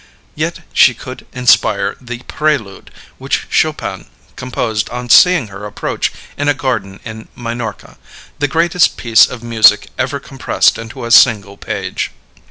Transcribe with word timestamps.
Yet 0.33 0.61
she 0.73 0.95
could 0.95 1.27
inspire 1.31 1.95
the 2.01 2.21
"Prelude," 2.23 2.89
which 3.19 3.45
Chopin 3.51 4.07
composed 4.35 4.89
on 4.89 5.09
seeing 5.11 5.49
her 5.49 5.63
approach 5.63 6.11
in 6.39 6.47
a 6.49 6.55
garden 6.55 6.99
in 7.05 7.27
Minorca 7.35 7.99
the 8.39 8.47
greatest 8.47 8.97
piece 8.97 9.27
of 9.27 9.43
music 9.43 9.89
ever 9.99 10.19
compressed 10.19 10.79
into 10.79 11.05
a 11.05 11.11
single 11.11 11.55
page. 11.55 12.09